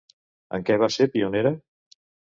[0.57, 1.53] En què va ser pionera?